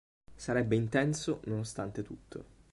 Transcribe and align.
Sarebbe 0.35 0.75
intenso 0.75 1.41
nonostante 1.45 2.01
tutto". 2.01 2.45